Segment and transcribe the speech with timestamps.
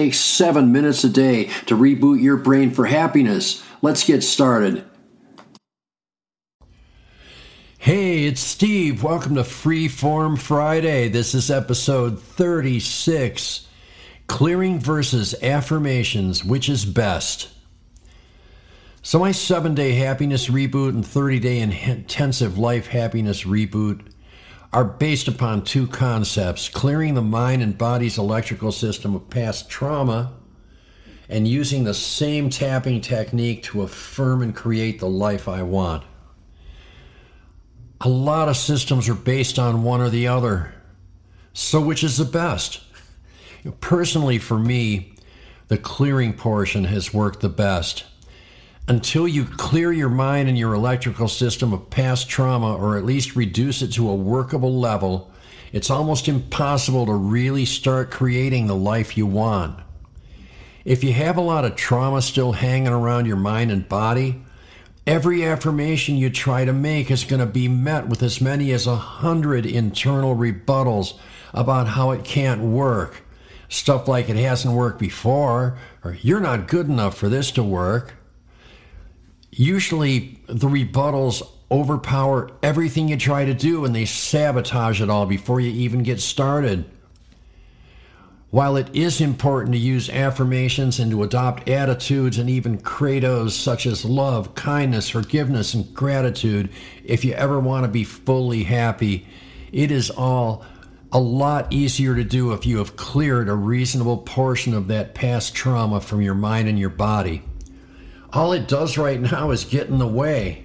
[0.00, 3.62] takes seven minutes a day to reboot your brain for happiness.
[3.82, 4.82] Let's get started.
[7.76, 9.02] Hey, it's Steve.
[9.02, 11.10] Welcome to Freeform Friday.
[11.10, 13.66] This is episode 36
[14.26, 17.50] Clearing versus Affirmations, which is best?
[19.02, 24.10] So, my seven day happiness reboot and 30 day intensive life happiness reboot
[24.72, 30.32] are based upon two concepts clearing the mind and body's electrical system of past trauma
[31.28, 36.04] and using the same tapping technique to affirm and create the life I want.
[38.00, 40.72] A lot of systems are based on one or the other.
[41.52, 42.80] So, which is the best?
[43.80, 45.14] Personally, for me,
[45.68, 48.04] the clearing portion has worked the best
[48.90, 53.36] until you clear your mind and your electrical system of past trauma, or at least
[53.36, 55.30] reduce it to a workable level,
[55.72, 59.78] it's almost impossible to really start creating the life you want.
[60.84, 64.42] If you have a lot of trauma still hanging around your mind and body,
[65.06, 68.88] every affirmation you try to make is going to be met with as many as
[68.88, 71.16] a hundred internal rebuttals
[71.54, 73.22] about how it can't work.
[73.68, 78.16] Stuff like it hasn't worked before, or you're not good enough for this to work
[79.50, 85.60] usually the rebuttals overpower everything you try to do and they sabotage it all before
[85.60, 86.84] you even get started.
[88.50, 93.86] While it is important to use affirmations and to adopt attitudes and even credos such
[93.86, 96.68] as love, kindness, forgiveness, and gratitude
[97.04, 99.24] if you ever want to be fully happy,
[99.70, 100.64] it is all
[101.12, 105.54] a lot easier to do if you have cleared a reasonable portion of that past
[105.54, 107.42] trauma from your mind and your body.
[108.32, 110.64] All it does right now is get in the way.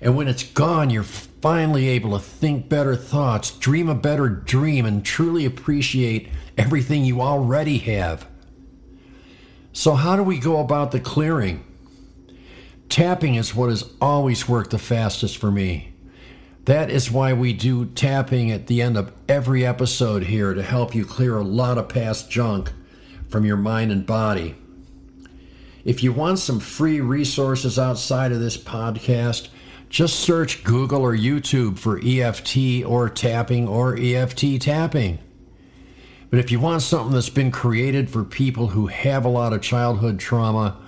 [0.00, 4.84] And when it's gone, you're finally able to think better thoughts, dream a better dream,
[4.84, 8.26] and truly appreciate everything you already have.
[9.72, 11.64] So, how do we go about the clearing?
[12.88, 15.94] Tapping is what has always worked the fastest for me.
[16.66, 20.94] That is why we do tapping at the end of every episode here to help
[20.94, 22.70] you clear a lot of past junk
[23.28, 24.56] from your mind and body.
[25.84, 29.48] If you want some free resources outside of this podcast,
[29.88, 35.18] just search Google or YouTube for EFT or tapping or EFT tapping.
[36.30, 39.60] But if you want something that's been created for people who have a lot of
[39.60, 40.78] childhood trauma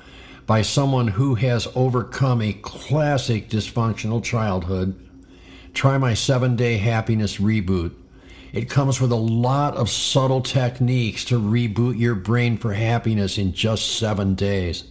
[0.46, 4.98] by someone who has overcome a classic dysfunctional childhood,
[5.74, 7.92] try my seven day happiness reboot.
[8.54, 13.52] It comes with a lot of subtle techniques to reboot your brain for happiness in
[13.52, 14.84] just seven days.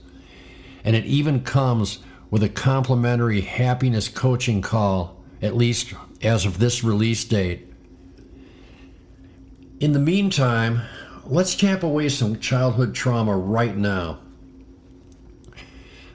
[0.84, 6.84] And it even comes with a complimentary happiness coaching call, at least as of this
[6.84, 7.72] release date.
[9.80, 10.82] In the meantime,
[11.24, 14.20] let's tap away some childhood trauma right now.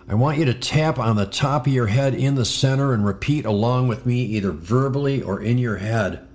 [0.07, 3.07] I want you to tap on the top of your head in the center and
[3.07, 6.28] repeat along with me, either verbally or in your head.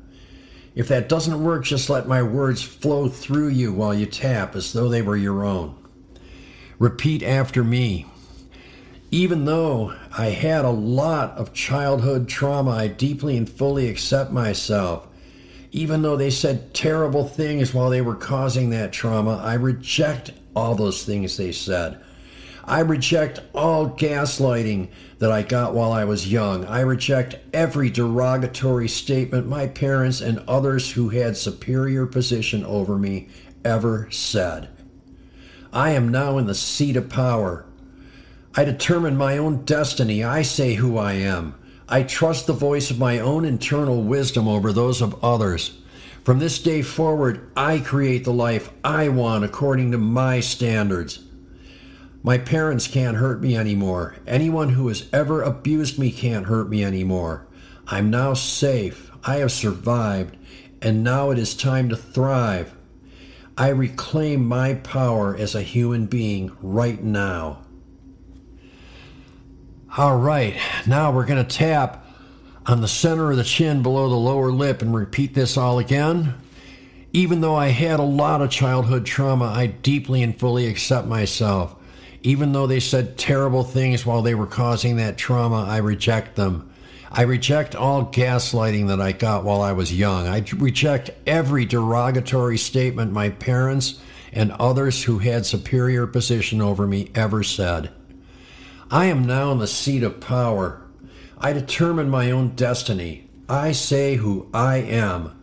[0.76, 4.74] If that doesn't work, just let my words flow through you while you tap as
[4.74, 5.76] though they were your own.
[6.80, 8.08] Repeat after me.
[9.12, 15.08] Even though I had a lot of childhood trauma, I deeply and fully accept myself.
[15.72, 20.74] Even though they said terrible things while they were causing that trauma, I reject all
[20.74, 22.02] those things they said.
[22.66, 26.66] I reject all gaslighting that I got while I was young.
[26.66, 33.28] I reject every derogatory statement my parents and others who had superior position over me
[33.66, 34.70] ever said.
[35.74, 37.66] I am now in the seat of power.
[38.56, 40.24] I determine my own destiny.
[40.24, 41.56] I say who I am.
[41.90, 45.80] I trust the voice of my own internal wisdom over those of others.
[46.24, 51.20] From this day forward, I create the life I want according to my standards.
[52.26, 54.16] My parents can't hurt me anymore.
[54.26, 57.46] Anyone who has ever abused me can't hurt me anymore.
[57.86, 59.12] I'm now safe.
[59.26, 60.38] I have survived,
[60.82, 62.76] and now it is time to thrive.
[63.58, 67.66] I reclaim my power as a human being right now.
[69.98, 70.56] All right,
[70.88, 72.08] now we're going to tap
[72.66, 76.36] on the center of the chin below the lower lip and repeat this all again.
[77.12, 81.76] Even though I had a lot of childhood trauma, I deeply and fully accept myself.
[82.24, 86.70] Even though they said terrible things while they were causing that trauma, I reject them.
[87.12, 90.26] I reject all gaslighting that I got while I was young.
[90.26, 94.00] I reject every derogatory statement my parents
[94.32, 97.92] and others who had superior position over me ever said.
[98.90, 100.82] I am now in the seat of power.
[101.38, 103.30] I determine my own destiny.
[103.50, 105.40] I say who I am.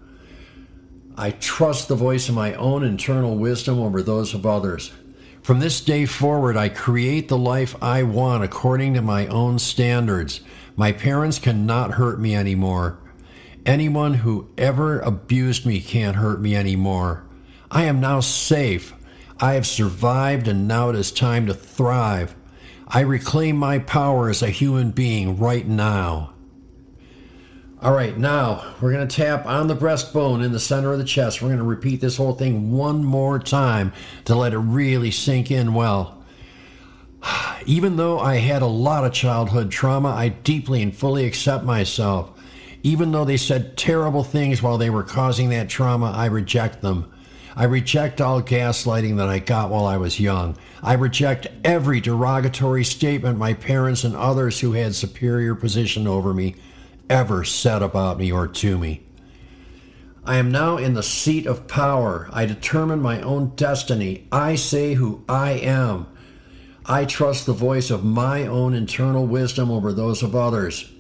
[1.17, 4.93] I trust the voice of my own internal wisdom over those of others.
[5.43, 10.43] From this day forward, I create the life I want according to my own standards.
[10.77, 12.99] My parents cannot hurt me anymore.
[13.65, 17.25] Anyone who ever abused me can't hurt me anymore.
[17.71, 18.93] I am now safe.
[19.39, 22.35] I have survived, and now it is time to thrive.
[22.87, 26.30] I reclaim my power as a human being right now.
[27.83, 31.05] All right, now we're going to tap on the breastbone in the center of the
[31.05, 31.41] chest.
[31.41, 33.95] We're going to repeat this whole thing one more time
[34.27, 36.23] to let it really sink in well.
[37.65, 42.39] Even though I had a lot of childhood trauma, I deeply and fully accept myself.
[42.83, 47.11] Even though they said terrible things while they were causing that trauma, I reject them.
[47.57, 50.55] I reject all gaslighting that I got while I was young.
[50.83, 56.57] I reject every derogatory statement my parents and others who had superior position over me
[57.11, 59.03] ever said about me or to me.
[60.25, 62.29] I am now in the seat of power.
[62.33, 64.29] I determine my own destiny.
[64.31, 66.07] I say who I am.
[66.87, 70.91] I trust the voice of my own internal wisdom over those of others.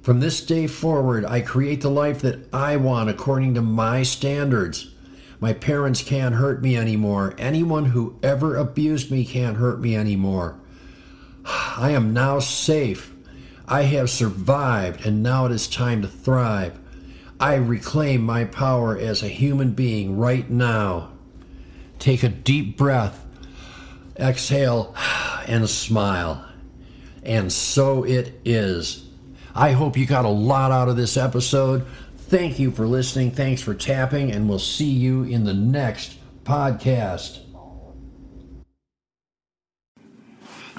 [0.00, 4.94] From this day forward, I create the life that I want according to my standards.
[5.40, 7.34] My parents can't hurt me anymore.
[7.36, 10.58] Anyone who ever abused me can't hurt me anymore.
[11.44, 13.12] I am now safe.
[13.70, 16.78] I have survived, and now it is time to thrive.
[17.38, 21.12] I reclaim my power as a human being right now.
[21.98, 23.24] Take a deep breath,
[24.18, 24.94] exhale,
[25.46, 26.46] and smile.
[27.22, 29.04] And so it is.
[29.54, 31.86] I hope you got a lot out of this episode.
[32.16, 33.32] Thank you for listening.
[33.32, 37.40] Thanks for tapping, and we'll see you in the next podcast.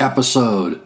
[0.00, 0.80] episode.